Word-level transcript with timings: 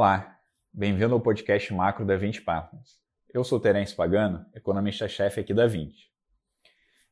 Olá, 0.00 0.38
bem-vindo 0.72 1.12
ao 1.12 1.20
podcast 1.20 1.74
macro 1.74 2.06
da 2.06 2.16
20 2.16 2.42
Partners. 2.42 3.00
Eu 3.34 3.42
sou 3.42 3.58
Terence 3.58 3.92
Pagano, 3.92 4.46
economista-chefe 4.54 5.40
aqui 5.40 5.52
da 5.52 5.66
20. 5.66 5.92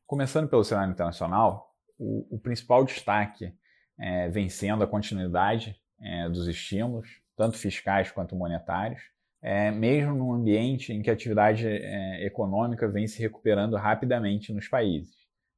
Começando 0.05 0.47
pelo 0.47 0.63
cenário 0.63 0.93
internacional, 0.93 1.75
o, 1.99 2.37
o 2.37 2.39
principal 2.39 2.85
destaque 2.85 3.53
é, 3.99 4.29
vem 4.29 4.47
sendo 4.47 4.85
a 4.85 4.87
continuidade 4.87 5.75
é, 6.01 6.29
dos 6.29 6.47
estímulos, 6.47 7.09
tanto 7.35 7.57
fiscais 7.57 8.09
quanto 8.09 8.37
monetários, 8.37 9.01
é, 9.41 9.69
mesmo 9.69 10.15
num 10.15 10.31
ambiente 10.31 10.93
em 10.93 11.01
que 11.01 11.09
a 11.09 11.13
atividade 11.13 11.67
é, 11.67 12.25
econômica 12.25 12.87
vem 12.87 13.05
se 13.05 13.19
recuperando 13.19 13.75
rapidamente 13.75 14.53
nos 14.53 14.69
países. 14.69 15.13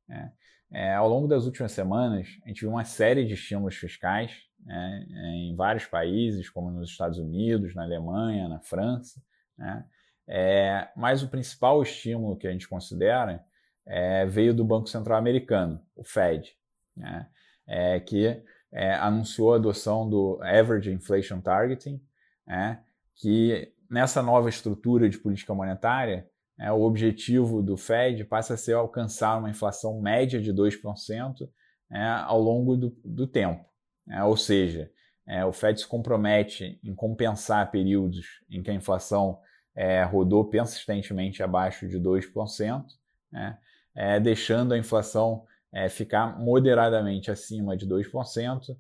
Né. 0.08 0.34
É, 0.72 0.96
ao 0.96 1.08
longo 1.08 1.28
das 1.28 1.46
últimas 1.46 1.74
semanas, 1.74 2.28
a 2.44 2.48
gente 2.48 2.62
viu 2.62 2.72
uma 2.72 2.86
série 2.86 3.24
de 3.24 3.36
estímulos 3.36 3.76
fiscais 3.76 4.49
né, 4.66 5.06
em 5.10 5.56
vários 5.56 5.86
países, 5.86 6.50
como 6.50 6.72
nos 6.72 6.90
Estados 6.90 7.18
Unidos, 7.18 7.74
na 7.76 7.84
Alemanha, 7.84 8.48
na 8.48 8.60
França. 8.60 9.22
Né? 9.58 9.86
É, 10.28 10.90
mas 10.96 11.24
o 11.24 11.30
principal 11.30 11.82
estímulo 11.82 12.38
que 12.38 12.48
a 12.48 12.52
gente 12.52 12.68
considera 12.68 13.44
é, 13.86 14.26
veio 14.26 14.54
do 14.54 14.64
Banco 14.64 14.88
Central 14.88 15.18
Americano, 15.18 15.82
o 15.96 16.04
Fed, 16.04 16.56
né? 16.96 17.28
é, 17.68 18.00
que 18.00 18.42
é, 18.72 18.94
anunciou 18.96 19.54
a 19.54 19.58
adoção 19.58 20.08
do 20.08 20.40
Average 20.44 20.92
Inflation 20.92 21.42
Targeting, 21.42 22.02
né? 22.46 22.84
que 23.16 23.74
nessa 23.90 24.22
nova 24.22 24.50
estrutura 24.50 25.10
de 25.10 25.18
política 25.18 25.54
monetária 25.54 26.30
é, 26.60 26.72
o 26.72 26.82
objetivo 26.82 27.64
do 27.64 27.78
Fed 27.78 28.26
passa 28.26 28.56
a 28.56 28.58
ser 28.58 28.74
alcançar 28.74 29.38
uma 29.38 29.50
inflação 29.50 30.02
média 30.02 30.42
de 30.42 30.54
2% 30.54 31.50
é, 31.90 32.04
ao 32.04 32.40
longo 32.40 32.76
do, 32.76 32.90
do 33.04 33.26
tempo. 33.26 33.66
É, 34.10 34.24
ou 34.24 34.36
seja, 34.36 34.92
é, 35.28 35.46
o 35.46 35.54
Fed 35.54 35.80
se 35.80 35.88
compromete 35.88 36.80
em 36.84 36.96
compensar 36.96 37.70
períodos 37.70 38.42
em 38.50 38.64
que 38.64 38.72
a 38.72 38.74
inflação 38.74 39.40
é, 39.76 40.04
rodou 40.04 40.50
persistentemente 40.50 41.44
abaixo 41.44 41.88
de 41.88 42.00
2%, 42.00 42.86
né, 43.32 43.58
é, 43.96 44.20
deixando 44.20 44.74
a 44.74 44.78
inflação 44.78 45.46
é, 45.72 45.88
ficar 45.88 46.40
moderadamente 46.40 47.30
acima 47.30 47.78
de 47.78 47.88
2% 47.88 48.76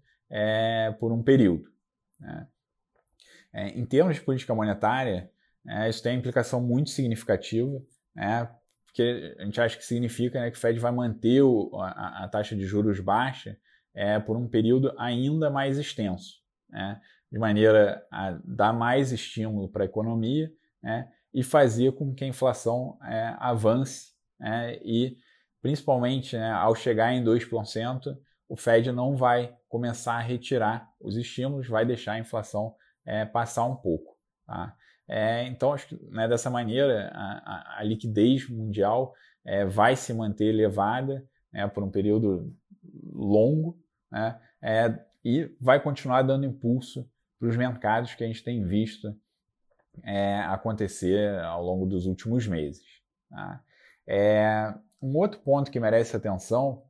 por 0.99 1.11
um 1.11 1.23
período. 1.23 1.71
Né. 2.19 2.47
em 3.73 3.85
termos 3.85 4.15
de 4.15 4.21
política 4.21 4.53
monetária, 4.53 5.31
é, 5.67 5.89
isso 5.89 6.03
tem 6.03 6.13
uma 6.13 6.19
implicação 6.19 6.61
muito 6.61 6.89
significativa, 6.89 7.81
né, 8.15 8.49
porque 8.85 9.35
a 9.39 9.45
gente 9.45 9.61
acha 9.61 9.77
que 9.77 9.85
significa 9.85 10.39
né, 10.39 10.51
que 10.51 10.57
o 10.57 10.59
Fed 10.59 10.79
vai 10.79 10.91
manter 10.91 11.41
o, 11.41 11.71
a, 11.79 12.25
a, 12.25 12.27
taxa 12.27 12.55
de 12.55 12.65
juros 12.65 12.99
baixa 12.99 13.57
é, 13.99 14.17
por 14.17 14.37
um 14.37 14.47
período 14.47 14.93
ainda 14.97 15.49
mais 15.49 15.77
extenso, 15.77 16.37
né, 16.69 17.01
de 17.29 17.37
maneira 17.37 18.01
a 18.09 18.31
dar 18.45 18.71
mais 18.71 19.11
estímulo 19.11 19.67
para 19.67 19.83
a 19.83 19.85
economia 19.85 20.49
né, 20.81 21.11
e 21.33 21.43
fazer 21.43 21.91
com 21.91 22.15
que 22.15 22.23
a 22.23 22.27
inflação 22.27 22.97
é, 23.03 23.35
avance 23.39 24.13
né, 24.39 24.77
e, 24.85 25.17
principalmente, 25.61 26.37
né, 26.37 26.49
ao 26.49 26.73
chegar 26.75 27.11
em 27.11 27.21
2%, 27.25 28.17
o 28.47 28.55
Fed 28.55 28.89
não 28.93 29.17
vai 29.17 29.53
começar 29.67 30.13
a 30.13 30.21
retirar 30.21 30.89
os 31.01 31.17
estímulos, 31.17 31.67
vai 31.67 31.85
deixar 31.85 32.13
a 32.13 32.19
inflação 32.19 32.73
é, 33.05 33.25
passar 33.25 33.65
um 33.65 33.75
pouco. 33.75 34.15
Tá? 34.47 34.73
É, 35.09 35.43
então, 35.43 35.73
acho 35.73 35.89
que 35.89 35.99
né, 36.09 36.25
dessa 36.25 36.49
maneira 36.49 37.11
a, 37.13 37.75
a, 37.75 37.79
a 37.79 37.83
liquidez 37.83 38.49
mundial 38.49 39.13
é, 39.43 39.65
vai 39.65 39.97
se 39.97 40.13
manter 40.13 40.45
elevada 40.45 41.27
né, 41.51 41.67
por 41.67 41.83
um 41.83 41.91
período 41.91 42.55
longo 43.11 43.77
né, 44.11 44.39
é, 44.61 44.99
e 45.23 45.55
vai 45.59 45.81
continuar 45.81 46.21
dando 46.21 46.45
impulso 46.45 47.09
para 47.39 47.47
os 47.47 47.55
mercados 47.55 48.13
que 48.15 48.23
a 48.23 48.27
gente 48.27 48.43
tem 48.43 48.65
visto 48.65 49.15
é, 50.03 50.39
acontecer 50.41 51.39
ao 51.39 51.63
longo 51.63 51.85
dos 51.85 52.05
últimos 52.05 52.47
meses. 52.47 52.85
Tá? 53.29 53.61
É, 54.07 54.73
um 55.01 55.15
outro 55.15 55.39
ponto 55.39 55.71
que 55.71 55.79
merece 55.79 56.15
atenção 56.15 56.83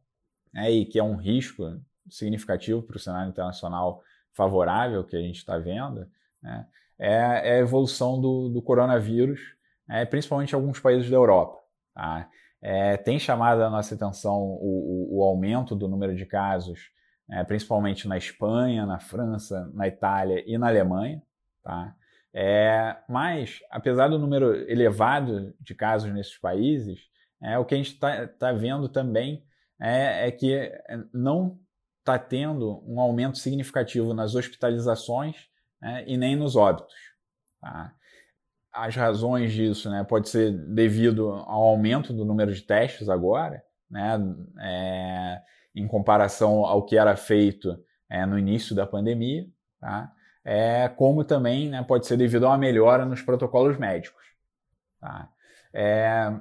né, 0.53 0.71
e 0.71 0.85
que 0.85 0.99
é 0.99 1.03
um 1.03 1.15
risco 1.15 1.79
significativo 2.09 2.81
para 2.81 2.97
o 2.97 2.99
cenário 2.99 3.29
internacional 3.29 4.03
favorável 4.33 5.03
que 5.03 5.15
a 5.15 5.21
gente 5.21 5.37
está 5.37 5.57
vendo 5.57 6.07
né, 6.41 6.67
é, 6.97 7.07
é, 7.07 7.53
a 7.55 7.59
evolução 7.59 8.19
do, 8.19 8.49
do 8.49 8.61
coronavírus, 8.61 9.39
é, 9.89 10.05
principalmente 10.05 10.51
em 10.51 10.55
alguns 10.55 10.79
países 10.79 11.09
da 11.09 11.15
Europa. 11.15 11.59
Tá? 11.93 12.29
É, 12.61 12.97
tem 12.97 13.17
chamado 13.17 13.61
a 13.61 13.69
nossa 13.69 13.95
atenção 13.95 14.37
o, 14.37 15.09
o, 15.11 15.19
o 15.19 15.23
aumento 15.23 15.75
do 15.75 15.87
número 15.87 16.15
de 16.15 16.25
casos, 16.25 16.91
é, 17.31 17.43
principalmente 17.43 18.07
na 18.07 18.17
Espanha, 18.17 18.85
na 18.85 18.99
França, 18.99 19.69
na 19.73 19.87
Itália 19.87 20.43
e 20.45 20.57
na 20.57 20.67
Alemanha. 20.67 21.21
Tá? 21.63 21.95
É, 22.33 22.97
mas, 23.07 23.59
apesar 23.69 24.07
do 24.07 24.19
número 24.19 24.53
elevado 24.69 25.53
de 25.59 25.75
casos 25.75 26.11
nesses 26.13 26.37
países, 26.37 26.99
é, 27.41 27.57
o 27.57 27.65
que 27.65 27.75
a 27.75 27.77
gente 27.77 27.93
está 27.93 28.27
tá 28.27 28.51
vendo 28.51 28.89
também 28.89 29.43
é, 29.79 30.27
é 30.27 30.31
que 30.31 30.71
não 31.13 31.59
está 31.99 32.17
tendo 32.17 32.83
um 32.87 32.99
aumento 32.99 33.37
significativo 33.37 34.13
nas 34.13 34.35
hospitalizações 34.35 35.47
né, 35.81 36.03
e 36.07 36.17
nem 36.17 36.35
nos 36.35 36.55
óbitos. 36.55 36.95
Tá? 37.61 37.93
As 38.73 38.95
razões 38.95 39.53
disso 39.53 39.89
né, 39.89 40.03
pode 40.03 40.29
ser 40.29 40.51
devido 40.51 41.29
ao 41.29 41.63
aumento 41.63 42.13
do 42.13 42.25
número 42.25 42.53
de 42.53 42.61
testes 42.61 43.09
agora, 43.09 43.61
né, 43.89 44.17
é, 44.61 45.41
em 45.75 45.87
comparação 45.87 46.65
ao 46.65 46.85
que 46.85 46.97
era 46.97 47.15
feito 47.15 47.77
é, 48.09 48.25
no 48.25 48.37
início 48.37 48.75
da 48.75 48.87
pandemia, 48.87 49.47
tá? 49.79 50.11
é, 50.43 50.89
como 50.89 51.23
também 51.23 51.69
né, 51.69 51.83
pode 51.83 52.07
ser 52.07 52.17
devido 52.17 52.45
a 52.45 52.49
uma 52.49 52.57
melhora 52.57 53.05
nos 53.05 53.21
protocolos 53.21 53.77
médicos. 53.77 54.23
Tá? 54.99 55.29
É, 55.73 56.33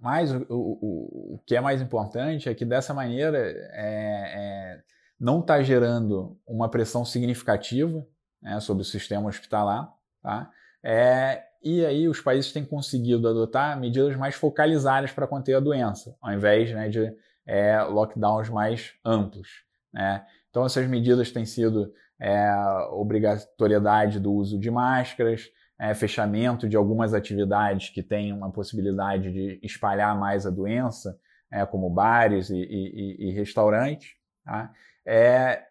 mas 0.00 0.32
o, 0.32 0.44
o, 0.48 1.34
o, 1.34 1.40
que 1.46 1.54
é 1.54 1.60
mais 1.60 1.80
importante 1.80 2.48
é 2.48 2.54
que 2.54 2.64
dessa 2.64 2.94
maneira 2.94 3.38
é, 3.38 3.62
é, 3.74 4.82
não 5.20 5.40
está 5.40 5.62
gerando 5.62 6.38
uma 6.46 6.68
pressão 6.68 7.04
significativa 7.04 8.04
né, 8.40 8.58
sobre 8.60 8.82
o 8.82 8.86
sistema 8.86 9.28
hospitalar. 9.28 9.92
Tá? 10.22 10.50
É, 10.82 11.42
e 11.62 11.84
aí 11.84 12.08
os 12.08 12.20
países 12.20 12.52
têm 12.52 12.64
conseguido 12.64 13.28
adotar 13.28 13.78
medidas 13.78 14.16
mais 14.16 14.34
focalizadas 14.34 15.12
para 15.12 15.26
conter 15.26 15.54
a 15.54 15.60
doença, 15.60 16.16
ao 16.20 16.32
invés 16.32 16.72
né, 16.72 16.88
de 16.88 17.14
é, 17.46 17.80
lockdowns 17.82 18.48
mais 18.48 18.92
amplos. 19.04 19.64
Né? 19.92 20.24
Então 20.50 20.64
essas 20.64 20.86
medidas 20.86 21.30
têm 21.30 21.44
sido 21.44 21.92
é, 22.20 22.52
obrigatoriedade 22.90 24.20
do 24.20 24.32
uso 24.32 24.58
de 24.58 24.70
máscaras, 24.70 25.50
é, 25.78 25.92
fechamento 25.94 26.68
de 26.68 26.76
algumas 26.76 27.12
atividades 27.12 27.88
que 27.90 28.02
têm 28.02 28.32
uma 28.32 28.50
possibilidade 28.50 29.32
de 29.32 29.60
espalhar 29.62 30.18
mais 30.18 30.46
a 30.46 30.50
doença, 30.50 31.18
é, 31.50 31.66
como 31.66 31.90
bares 31.90 32.50
e, 32.50 32.56
e, 32.56 33.28
e 33.28 33.32
restaurantes. 33.32 34.10
Tá? 34.44 34.72
É, 35.04 35.62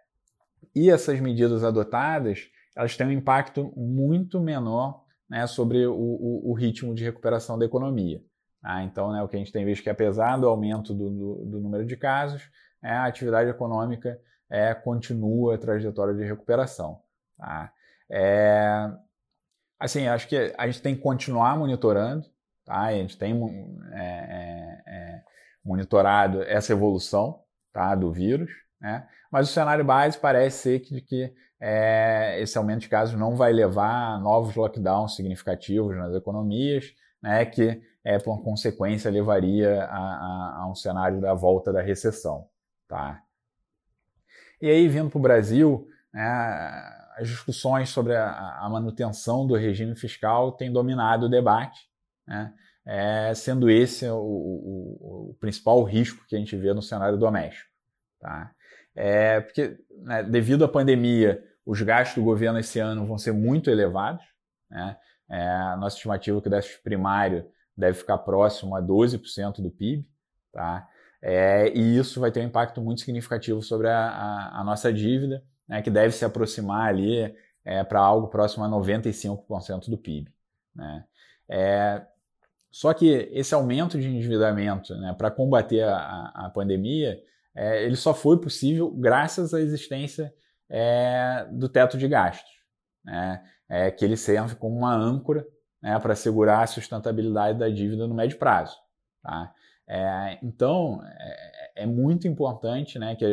e 0.75 0.89
essas 0.89 1.19
medidas 1.19 1.63
adotadas 1.63 2.49
elas 2.75 2.97
têm 2.97 3.07
um 3.07 3.11
impacto 3.11 3.71
muito 3.75 4.39
menor 4.39 5.03
né, 5.29 5.45
sobre 5.47 5.85
o, 5.85 5.93
o, 5.93 6.51
o, 6.51 6.53
ritmo 6.53 6.93
de 6.93 7.03
recuperação 7.03 7.57
da 7.57 7.65
economia. 7.65 8.21
Tá? 8.63 8.81
Então, 8.81 9.11
né, 9.11 9.21
o 9.21 9.27
que 9.27 9.35
a 9.35 9.39
gente 9.39 9.51
tem 9.51 9.65
visto 9.65 9.81
é 9.81 9.83
que, 9.83 9.89
apesar 9.89 10.37
do 10.37 10.47
aumento 10.47 10.93
do, 10.93 11.09
do, 11.09 11.45
do 11.45 11.59
número 11.59 11.85
de 11.85 11.97
casos, 11.97 12.49
é, 12.81 12.91
a 12.91 13.05
atividade 13.05 13.49
econômica 13.49 14.17
é, 14.49 14.73
continua 14.73 15.55
a 15.55 15.57
trajetória 15.57 16.13
de 16.13 16.23
recuperação. 16.23 17.01
Tá? 17.37 17.73
É, 18.09 18.89
assim, 19.77 20.07
acho 20.07 20.29
que 20.29 20.53
a 20.57 20.65
gente 20.65 20.81
tem 20.81 20.95
que 20.95 21.01
continuar 21.01 21.57
monitorando, 21.57 22.25
tá? 22.63 22.83
a 22.83 22.93
gente 22.93 23.17
tem 23.17 23.33
é, 23.91 23.99
é, 23.99 24.83
é, 24.87 25.21
monitorado 25.63 26.41
essa 26.43 26.71
evolução 26.71 27.43
tá, 27.73 27.93
do 27.95 28.13
vírus, 28.13 28.49
né? 28.79 29.05
mas 29.29 29.49
o 29.49 29.51
cenário 29.51 29.83
base 29.83 30.17
parece 30.17 30.59
ser 30.59 30.79
que, 30.79 31.01
que 31.01 31.33
é, 31.59 32.39
esse 32.39 32.57
aumento 32.57 32.81
de 32.81 32.89
casos 32.89 33.19
não 33.19 33.35
vai 33.35 33.51
levar 33.51 34.13
a 34.13 34.19
novos 34.19 34.55
lockdowns 34.55 35.17
significativos 35.17 35.97
nas 35.97 36.15
economias, 36.15 36.93
né, 37.21 37.45
que 37.45 37.81
é, 38.03 38.19
por 38.19 38.43
consequência 38.43 39.09
levaria 39.09 39.83
a, 39.85 39.97
a, 39.97 40.57
a, 40.61 40.67
um 40.69 40.75
cenário 40.75 41.21
da 41.21 41.33
volta 41.33 41.71
da 41.71 41.81
recessão. 41.81 42.47
Tá? 42.87 43.21
E 44.61 44.69
aí, 44.69 44.87
vindo 44.87 45.09
para 45.09 45.19
o 45.19 45.21
Brasil, 45.21 45.87
né, 46.13 46.23
as 47.17 47.27
discussões 47.27 47.89
sobre 47.89 48.15
a, 48.15 48.59
a, 48.59 48.69
manutenção 48.69 49.47
do 49.47 49.55
regime 49.55 49.95
fiscal 49.95 50.51
têm 50.51 50.71
dominado 50.71 51.27
o 51.27 51.29
debate, 51.29 51.79
né, 52.27 52.53
é, 52.85 53.33
sendo 53.33 53.69
esse 53.69 54.05
o, 54.07 54.17
o, 54.17 55.29
o, 55.29 55.37
principal 55.39 55.81
risco 55.83 56.25
que 56.27 56.35
a 56.35 56.39
gente 56.39 56.55
vê 56.57 56.73
no 56.73 56.81
cenário 56.81 57.17
doméstico. 57.17 57.69
Tá? 58.19 58.51
É, 58.95 59.39
porque, 59.39 59.77
né, 60.01 60.23
devido 60.23 60.65
à 60.65 60.67
pandemia, 60.67 61.41
os 61.65 61.81
gastos 61.81 62.15
do 62.15 62.25
governo 62.25 62.59
esse 62.59 62.79
ano 62.79 63.05
vão 63.05 63.17
ser 63.17 63.31
muito 63.31 63.69
elevados. 63.69 64.23
Né? 64.69 64.97
É, 65.29 65.47
a 65.47 65.77
nossa 65.77 65.95
estimativa 65.95 66.37
é 66.37 66.41
que 66.41 66.47
o 66.47 66.51
déficit 66.51 66.83
primário 66.83 67.49
deve 67.75 67.97
ficar 67.97 68.17
próximo 68.19 68.75
a 68.75 68.81
12% 68.81 69.61
do 69.61 69.71
PIB. 69.71 70.07
Tá? 70.51 70.87
É, 71.21 71.69
e 71.75 71.97
isso 71.97 72.19
vai 72.19 72.31
ter 72.31 72.41
um 72.41 72.47
impacto 72.47 72.81
muito 72.81 73.01
significativo 73.01 73.61
sobre 73.61 73.87
a, 73.87 74.09
a, 74.09 74.61
a 74.61 74.63
nossa 74.63 74.91
dívida, 74.91 75.43
né, 75.67 75.81
que 75.81 75.89
deve 75.89 76.13
se 76.13 76.25
aproximar 76.25 76.89
ali 76.89 77.33
é, 77.63 77.83
para 77.83 77.99
algo 77.99 78.27
próximo 78.27 78.63
a 78.65 78.69
95% 78.69 79.89
do 79.89 79.97
PIB. 79.97 80.29
Né? 80.75 81.05
É, 81.49 82.05
só 82.69 82.93
que 82.93 83.29
esse 83.31 83.53
aumento 83.53 83.99
de 83.99 84.07
endividamento 84.07 84.95
né, 84.95 85.15
para 85.17 85.31
combater 85.31 85.83
a, 85.83 86.31
a 86.35 86.49
pandemia, 86.49 87.21
é, 87.55 87.83
ele 87.83 87.95
só 87.95 88.13
foi 88.13 88.39
possível 88.41 88.91
graças 88.91 89.53
à 89.53 89.61
existência 89.61 90.33
é, 90.69 91.47
do 91.51 91.69
teto 91.69 91.97
de 91.97 92.07
gastos, 92.07 92.51
né, 93.05 93.43
é, 93.69 93.91
que 93.91 94.03
ele 94.03 94.17
serve 94.17 94.55
como 94.55 94.75
uma 94.75 94.93
âncora 94.93 95.45
né, 95.83 95.99
para 95.99 96.13
assegurar 96.13 96.63
a 96.63 96.67
sustentabilidade 96.67 97.59
da 97.59 97.67
dívida 97.67 98.07
no 98.07 98.15
médio 98.15 98.39
prazo. 98.39 98.77
Tá? 99.21 99.53
É, 99.85 100.39
então, 100.41 101.01
é, 101.03 101.83
é, 101.83 101.85
muito 101.85 102.25
importante 102.25 102.97
né, 102.97 103.15
que 103.15 103.25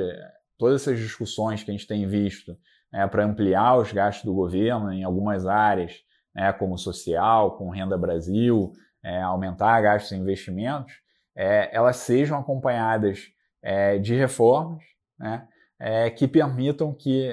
todas 0.59 0.83
essas 0.83 0.99
discussões 0.99 1.63
que 1.63 1.71
a 1.71 1.75
gente 1.75 1.87
tem 1.87 2.09
visto 2.09 2.59
né, 2.93 3.07
para 3.07 3.25
ampliar 3.25 3.79
os 3.79 3.93
gastos 3.93 4.25
do 4.25 4.35
governo 4.35 4.93
em 4.93 5.05
algumas 5.05 5.47
áreas, 5.47 5.95
né, 6.35 6.53
como 6.53 6.77
social, 6.77 7.57
com 7.57 7.71
Renda 7.71 7.97
Brasil, 7.97 8.73
é, 9.03 9.23
aumentar 9.23 9.81
gastos 9.81 10.11
e 10.11 10.17
investimentos, 10.17 10.93
é, 11.37 11.75
elas 11.75 11.97
sejam 11.99 12.41
acompanhadas 12.41 13.29
é, 13.63 13.97
de 13.97 14.17
reformas 14.17 14.83
né, 15.17 15.47
é, 15.79 16.11
que 16.11 16.27
permitam 16.27 16.93
que 16.93 17.31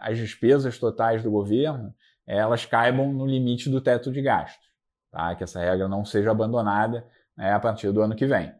as 0.00 0.16
despesas 0.16 0.78
totais 0.78 1.22
do 1.22 1.30
governo 1.30 1.94
elas 2.26 2.64
caibam 2.64 3.12
no 3.12 3.26
limite 3.26 3.70
do 3.70 3.80
teto 3.80 4.12
de 4.12 4.20
gastos, 4.20 4.66
tá? 5.10 5.34
que 5.34 5.44
essa 5.44 5.60
regra 5.60 5.88
não 5.88 6.04
seja 6.04 6.30
abandonada 6.30 7.06
né, 7.36 7.52
a 7.52 7.60
partir 7.60 7.92
do 7.92 8.02
ano 8.02 8.16
que 8.16 8.26
vem. 8.26 8.52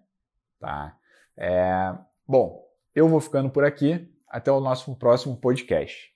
Tá? 0.61 0.97
É, 1.37 1.95
bom, 2.27 2.65
eu 2.95 3.09
vou 3.09 3.21
ficando 3.21 3.51
por 3.51 3.65
aqui. 3.65 4.13
Até 4.29 4.51
o 4.51 4.61
nosso 4.61 4.95
próximo 4.97 5.37
podcast. 5.37 6.16